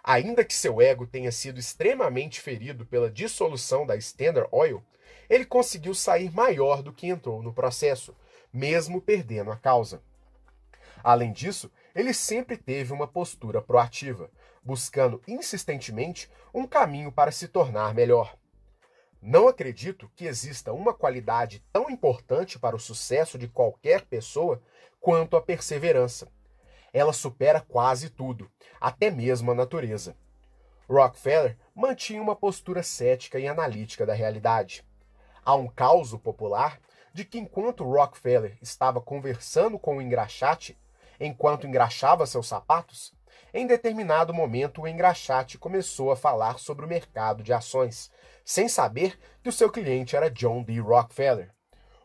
Ainda 0.03 0.43
que 0.43 0.55
seu 0.55 0.81
ego 0.81 1.05
tenha 1.05 1.31
sido 1.31 1.59
extremamente 1.59 2.41
ferido 2.41 2.87
pela 2.87 3.11
dissolução 3.11 3.85
da 3.85 3.95
Standard 3.97 4.49
Oil, 4.51 4.83
ele 5.29 5.45
conseguiu 5.45 5.93
sair 5.93 6.31
maior 6.33 6.81
do 6.81 6.91
que 6.91 7.05
entrou 7.05 7.43
no 7.43 7.53
processo, 7.53 8.15
mesmo 8.55 9.01
perdendo 9.01 9.51
a 9.51 9.57
causa. 9.57 10.01
Além 11.03 11.33
disso, 11.33 11.69
ele 11.93 12.13
sempre 12.13 12.55
teve 12.55 12.93
uma 12.93 13.05
postura 13.05 13.61
proativa, 13.61 14.31
buscando 14.63 15.21
insistentemente 15.27 16.31
um 16.53 16.65
caminho 16.65 17.11
para 17.11 17.33
se 17.33 17.49
tornar 17.49 17.93
melhor. 17.93 18.37
Não 19.21 19.49
acredito 19.49 20.09
que 20.15 20.25
exista 20.25 20.71
uma 20.71 20.93
qualidade 20.93 21.61
tão 21.73 21.89
importante 21.89 22.57
para 22.57 22.75
o 22.75 22.79
sucesso 22.79 23.37
de 23.37 23.47
qualquer 23.49 24.03
pessoa 24.05 24.61
quanto 25.01 25.35
a 25.35 25.41
perseverança. 25.41 26.31
Ela 26.93 27.11
supera 27.11 27.59
quase 27.59 28.09
tudo, 28.09 28.49
até 28.79 29.11
mesmo 29.11 29.51
a 29.51 29.55
natureza. 29.55 30.15
Rockefeller 30.89 31.57
mantinha 31.75 32.21
uma 32.21 32.35
postura 32.35 32.81
cética 32.81 33.37
e 33.37 33.47
analítica 33.47 34.05
da 34.05 34.13
realidade. 34.13 34.85
Há 35.43 35.55
um 35.55 35.67
caos 35.67 36.15
popular 36.15 36.79
de 37.15 37.23
que 37.23 37.39
enquanto 37.39 37.85
Rockefeller 37.85 38.57
estava 38.61 38.99
conversando 38.99 39.79
com 39.79 39.95
o 39.95 40.01
engraxate, 40.01 40.77
enquanto 41.17 41.65
engraxava 41.65 42.25
seus 42.25 42.45
sapatos, 42.45 43.13
em 43.53 43.65
determinado 43.65 44.33
momento, 44.33 44.81
o 44.81 44.87
engraxate 44.87 45.57
começou 45.57 46.11
a 46.11 46.17
falar 46.17 46.59
sobre 46.59 46.83
o 46.83 46.89
mercado 46.89 47.41
de 47.41 47.53
ações, 47.53 48.11
sem 48.43 48.67
saber 48.67 49.17
que 49.41 49.47
o 49.47 49.53
seu 49.53 49.71
cliente 49.71 50.13
era 50.13 50.29
John 50.29 50.61
D. 50.61 50.77
Rockefeller. 50.81 51.55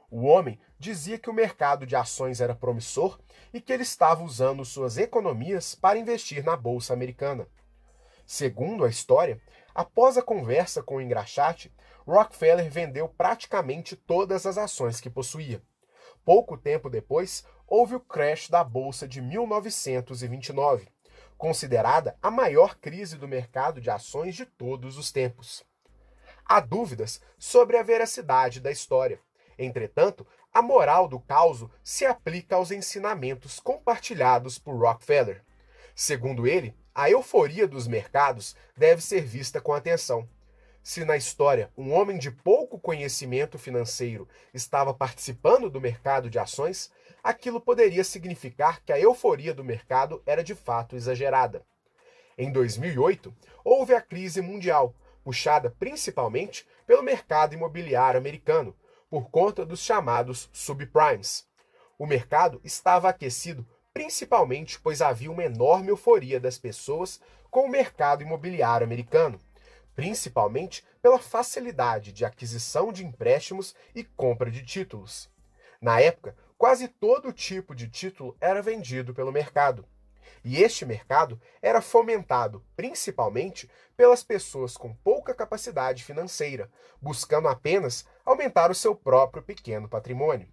O 0.09 0.26
homem 0.26 0.61
dizia 0.79 1.19
que 1.19 1.29
o 1.29 1.35
mercado 1.35 1.85
de 1.85 1.97
ações 1.97 2.40
era 2.40 2.55
promissor 2.55 3.19
e 3.52 3.61
que 3.61 3.73
ele 3.73 3.83
estava 3.83 4.23
usando 4.23 4.64
suas 4.64 4.97
economias 4.97 5.75
para 5.75 5.99
investir 5.99 6.45
na 6.45 6.57
bolsa 6.57 6.93
americana. 6.93 7.49
Segundo 8.25 8.85
a 8.85 8.88
história, 8.88 9.43
após 9.75 10.17
a 10.17 10.23
conversa 10.23 10.85
com 10.85 10.99
o 10.99 11.00
engraxate, 11.00 11.75
Rockefeller 12.07 12.71
vendeu 12.71 13.09
praticamente 13.09 13.97
todas 13.97 14.47
as 14.47 14.59
ações 14.59 15.00
que 15.00 15.11
possuía. 15.11 15.62
Pouco 16.25 16.57
tempo 16.57 16.90
depois, 16.90 17.45
houve 17.66 17.95
o 17.95 18.00
crash 18.00 18.49
da 18.49 18.62
bolsa 18.62 19.07
de 19.07 19.21
1929, 19.21 20.88
considerada 21.38 22.16
a 22.21 22.30
maior 22.30 22.76
crise 22.76 23.16
do 23.16 23.28
mercado 23.28 23.80
de 23.80 23.90
ações 23.90 24.35
de 24.35 24.45
todos 24.45 24.99
os 24.99 25.11
tempos. 25.11 25.64
Há 26.45 26.61
dúvidas 26.61 27.21
sobre 27.38 27.76
a 27.76 27.83
veracidade 27.83 28.61
da 28.61 28.71
história. 28.71 29.21
Entretanto, 29.59 30.26
a 30.52 30.61
moral 30.61 31.07
do 31.07 31.21
caos 31.21 31.64
se 31.83 32.04
aplica 32.04 32.57
aos 32.57 32.71
ensinamentos 32.71 33.61
compartilhados 33.61 34.59
por 34.59 34.76
Rockefeller. 34.76 35.45
Segundo 35.95 36.47
ele, 36.47 36.75
a 36.95 37.09
euforia 37.09 37.69
dos 37.69 37.87
mercados 37.87 38.57
deve 38.76 39.00
ser 39.00 39.23
vista 39.23 39.61
com 39.61 39.73
atenção. 39.73 40.28
Se 40.82 41.04
na 41.04 41.16
história 41.16 41.70
um 41.76 41.92
homem 41.92 42.18
de 42.18 42.30
pouco 42.30 42.78
conhecimento 42.78 43.58
financeiro 43.58 44.26
estava 44.52 44.94
participando 44.94 45.68
do 45.68 45.80
mercado 45.80 46.30
de 46.30 46.38
ações, 46.38 46.90
aquilo 47.22 47.60
poderia 47.60 48.02
significar 48.02 48.82
que 48.82 48.92
a 48.92 48.99
euforia 48.99 49.52
do 49.52 49.62
mercado 49.62 50.22
era 50.25 50.42
de 50.42 50.54
fato 50.54 50.96
exagerada. 50.96 51.64
Em 52.37 52.50
2008, 52.50 53.34
houve 53.62 53.94
a 53.94 54.00
crise 54.00 54.40
mundial, 54.40 54.94
puxada 55.22 55.70
principalmente 55.78 56.66
pelo 56.87 57.02
mercado 57.02 57.54
imobiliário 57.54 58.18
americano, 58.18 58.75
por 59.10 59.30
conta 59.30 59.66
dos 59.66 59.80
chamados 59.80 60.49
subprimes. 60.52 61.46
O 61.99 62.06
mercado 62.06 62.60
estava 62.64 63.10
aquecido 63.10 63.66
principalmente 63.92 64.80
pois 64.80 65.02
havia 65.02 65.30
uma 65.30 65.44
enorme 65.44 65.88
euforia 65.88 66.40
das 66.40 66.56
pessoas 66.56 67.20
com 67.50 67.66
o 67.66 67.68
mercado 67.68 68.22
imobiliário 68.22 68.84
americano, 68.84 69.38
principalmente 70.00 70.83
pela 71.02 71.19
facilidade 71.19 72.11
de 72.11 72.25
aquisição 72.25 72.90
de 72.90 73.04
empréstimos 73.04 73.75
e 73.95 74.02
compra 74.02 74.50
de 74.50 74.64
títulos. 74.64 75.28
Na 75.78 76.00
época, 76.00 76.35
quase 76.57 76.88
todo 76.88 77.35
tipo 77.35 77.75
de 77.75 77.87
título 77.87 78.35
era 78.40 78.62
vendido 78.62 79.12
pelo 79.12 79.30
mercado. 79.30 79.87
E 80.42 80.62
este 80.62 80.87
mercado 80.87 81.38
era 81.61 81.83
fomentado 81.83 82.64
principalmente 82.75 83.71
pelas 83.95 84.25
pessoas 84.25 84.75
com 84.75 84.95
pouca 84.95 85.35
capacidade 85.35 86.02
financeira, 86.02 86.71
buscando 86.99 87.49
apenas 87.49 88.07
aumentar 88.25 88.71
o 88.71 88.75
seu 88.75 88.97
próprio 88.97 89.42
pequeno 89.42 89.87
patrimônio. 89.87 90.49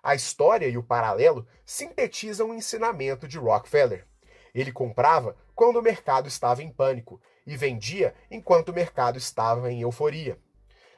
A 0.00 0.14
história 0.14 0.68
e 0.68 0.78
o 0.78 0.84
paralelo 0.84 1.48
sintetizam 1.64 2.50
o 2.50 2.54
ensinamento 2.54 3.26
de 3.26 3.38
Rockefeller. 3.38 4.06
Ele 4.54 4.70
comprava 4.70 5.36
quando 5.52 5.80
o 5.80 5.82
mercado 5.82 6.28
estava 6.28 6.62
em 6.62 6.70
pânico 6.70 7.20
e 7.48 7.56
vendia 7.56 8.14
enquanto 8.30 8.68
o 8.68 8.74
mercado 8.74 9.16
estava 9.16 9.72
em 9.72 9.80
euforia. 9.80 10.38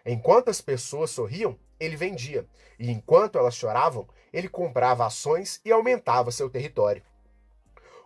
Enquanto 0.04 0.50
as 0.50 0.60
pessoas 0.60 1.10
sorriam, 1.10 1.56
ele 1.78 1.94
vendia, 1.94 2.44
e 2.76 2.90
enquanto 2.90 3.38
elas 3.38 3.54
choravam, 3.54 4.08
ele 4.32 4.48
comprava 4.48 5.06
ações 5.06 5.60
e 5.64 5.70
aumentava 5.70 6.32
seu 6.32 6.50
território. 6.50 7.04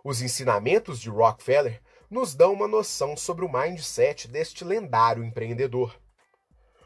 Os 0.03 0.21
ensinamentos 0.21 1.01
de 1.01 1.09
Rockefeller 1.09 1.81
nos 2.07 2.35
dão 2.35 2.53
uma 2.53 2.67
noção 2.67 3.17
sobre 3.17 3.43
o 3.43 3.51
mindset 3.51 4.27
deste 4.27 4.63
lendário 4.63 5.23
empreendedor. 5.23 5.99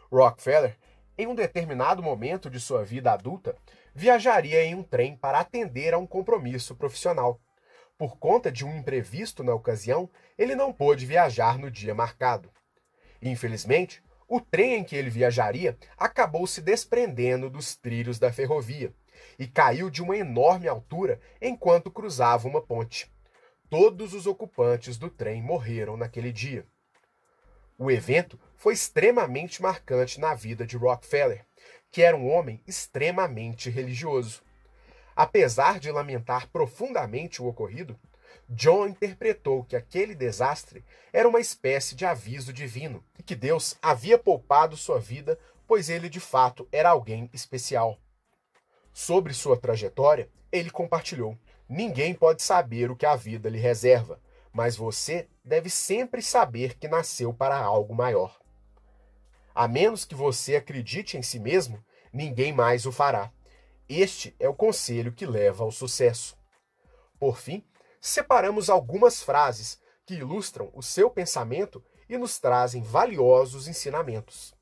Rockefeller, 0.10 0.78
em 1.18 1.28
um 1.28 1.36
determinado 1.36 2.02
momento 2.02 2.50
de 2.50 2.62
sua 2.62 2.86
vida 2.86 3.12
adulta, 3.12 3.58
viajaria 3.94 4.64
em 4.64 4.76
um 4.76 4.84
trem 4.84 5.18
para 5.18 5.42
atender 5.42 5.94
a 5.94 5.98
um 5.98 6.08
compromisso 6.08 6.74
profissional. 6.74 7.38
Por 8.00 8.18
conta 8.18 8.50
de 8.50 8.66
um 8.66 8.78
imprevisto 8.78 9.44
na 9.44 9.54
ocasião, 9.54 10.10
ele 10.38 10.56
não 10.56 10.72
pôde 10.72 11.06
viajar 11.06 11.60
no 11.60 11.70
dia 11.70 11.94
marcado. 11.94 12.50
Infelizmente, 13.22 14.02
o 14.26 14.40
trem 14.40 14.76
em 14.76 14.84
que 14.86 14.96
ele 14.96 15.10
viajaria 15.10 15.78
acabou 15.98 16.48
se 16.48 16.62
desprendendo 16.62 17.50
dos 17.50 17.76
trilhos 17.76 18.18
da 18.18 18.32
ferrovia 18.32 18.94
e 19.38 19.46
caiu 19.46 19.90
de 19.90 20.02
uma 20.02 20.16
enorme 20.16 20.66
altura 20.66 21.20
enquanto 21.42 21.92
cruzava 21.92 22.48
uma 22.48 22.62
ponte. 22.62 23.12
Todos 23.70 24.14
os 24.14 24.26
ocupantes 24.26 24.98
do 24.98 25.10
trem 25.10 25.42
morreram 25.42 25.98
naquele 25.98 26.32
dia. 26.32 26.66
O 27.78 27.92
evento 27.92 28.40
foi 28.56 28.76
extremamente 28.76 29.62
marcante 29.62 30.22
na 30.22 30.34
vida 30.34 30.66
de 30.66 30.78
Rockefeller, 30.78 31.46
que 31.92 32.02
era 32.02 32.16
um 32.16 32.32
homem 32.32 32.64
extremamente 32.66 33.70
religioso. 33.70 34.42
Apesar 35.20 35.82
de 35.82 35.92
lamentar 35.92 36.48
profundamente 36.48 37.42
o 37.42 37.46
ocorrido, 37.46 38.00
John 38.48 38.88
interpretou 38.88 39.66
que 39.66 39.76
aquele 39.76 40.16
desastre 40.16 40.82
era 41.12 41.28
uma 41.28 41.42
espécie 41.42 41.94
de 41.94 42.06
aviso 42.06 42.54
divino 42.54 43.04
e 43.18 43.22
que 43.22 43.36
Deus 43.36 43.78
havia 43.82 44.18
poupado 44.18 44.78
sua 44.78 44.98
vida, 44.98 45.38
pois 45.68 45.90
ele 45.90 46.08
de 46.08 46.22
fato 46.22 46.66
era 46.72 46.92
alguém 46.92 47.30
especial. 47.34 48.00
Sobre 48.94 49.34
sua 49.34 49.58
trajetória, 49.58 50.30
ele 50.54 50.70
compartilhou: 50.70 51.38
Ninguém 51.68 52.14
pode 52.14 52.42
saber 52.42 52.90
o 52.90 52.96
que 52.96 53.06
a 53.06 53.18
vida 53.18 53.50
lhe 53.50 53.60
reserva, 53.60 54.22
mas 54.54 54.78
você 54.78 55.28
deve 55.44 55.70
sempre 55.70 56.22
saber 56.22 56.78
que 56.78 56.88
nasceu 56.88 57.34
para 57.34 57.58
algo 57.58 57.94
maior. 57.94 58.40
A 59.54 59.68
menos 59.68 60.06
que 60.06 60.16
você 60.16 60.56
acredite 60.56 61.18
em 61.18 61.22
si 61.22 61.42
mesmo, 61.42 61.84
ninguém 62.14 62.54
mais 62.54 62.86
o 62.86 62.92
fará. 62.94 63.30
Este 63.90 64.36
é 64.40 64.48
o 64.48 64.54
conselho 64.54 65.12
que 65.12 65.26
leva 65.26 65.64
ao 65.64 65.72
sucesso. 65.72 66.38
Por 67.20 67.40
fim, 67.40 67.66
separamos 68.00 68.70
algumas 68.70 69.24
frases 69.24 69.82
que 70.06 70.14
ilustram 70.14 70.70
o 70.76 70.84
seu 70.84 71.10
pensamento 71.10 71.84
e 72.08 72.16
nos 72.16 72.38
trazem 72.38 72.84
valiosos 72.84 73.68
ensinamentos. 73.68 74.54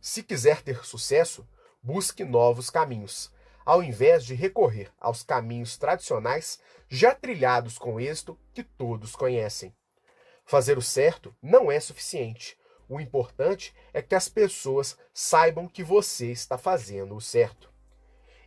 Se 0.00 0.22
quiser 0.22 0.62
ter 0.62 0.84
sucesso, 0.84 1.44
busque 1.82 2.22
novos 2.24 2.70
caminhos, 2.70 3.32
ao 3.64 3.82
invés 3.82 4.24
de 4.24 4.34
recorrer 4.34 4.92
aos 5.00 5.24
caminhos 5.24 5.76
tradicionais 5.76 6.60
já 6.88 7.12
trilhados 7.12 7.76
com 7.76 7.98
êxito 7.98 8.38
que 8.52 8.62
todos 8.62 9.16
conhecem. 9.16 9.74
Fazer 10.44 10.78
o 10.78 10.82
certo 10.82 11.34
não 11.42 11.72
é 11.72 11.80
suficiente. 11.80 12.56
O 12.88 13.00
importante 13.00 13.74
é 13.92 14.00
que 14.00 14.14
as 14.14 14.28
pessoas 14.28 14.96
saibam 15.12 15.66
que 15.66 15.82
você 15.82 16.30
está 16.30 16.56
fazendo 16.56 17.16
o 17.16 17.20
certo. 17.20 17.73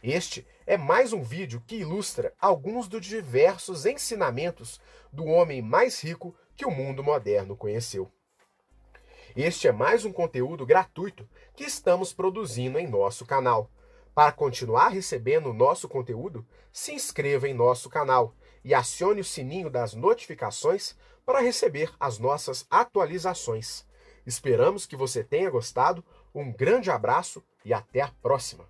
Este 0.10 0.48
é 0.66 0.78
mais 0.78 1.12
um 1.12 1.22
vídeo 1.22 1.62
que 1.68 1.76
ilustra 1.76 2.34
alguns 2.40 2.88
dos 2.88 3.06
diversos 3.06 3.86
ensinamentos 3.86 4.80
do 5.12 5.26
homem 5.26 5.62
mais 5.62 6.02
rico 6.02 6.34
que 6.56 6.66
o 6.66 6.72
mundo 6.72 7.04
moderno 7.04 7.58
conheceu. 7.58 8.10
Este 9.36 9.68
é 9.68 9.72
mais 9.74 10.06
um 10.06 10.14
conteúdo 10.14 10.66
gratuito 10.66 11.28
que 11.54 11.66
estamos 11.66 12.14
produzindo 12.14 12.80
em 12.80 12.88
nosso 12.88 13.26
canal. 13.26 13.70
Para 14.16 14.32
continuar 14.32 14.88
recebendo 14.88 15.50
o 15.50 15.54
nosso 15.54 15.90
conteúdo, 15.90 16.48
se 16.72 16.94
inscreva 16.94 17.46
em 17.46 17.54
nosso 17.54 17.90
canal 17.90 18.34
e 18.64 18.74
acione 18.74 19.20
o 19.20 19.26
sininho 19.26 19.70
das 19.70 19.94
notificações 19.94 20.96
para 21.26 21.42
receber 21.42 21.92
as 22.00 22.18
nossas 22.18 22.66
atualizações. 22.70 23.86
Esperamos 24.26 24.86
que 24.86 24.96
você 24.96 25.22
tenha 25.22 25.50
gostado. 25.50 26.02
Um 26.34 26.50
grande 26.50 26.90
abraço 26.90 27.44
e 27.66 27.74
até 27.74 28.00
a 28.00 28.08
próxima! 28.22 28.70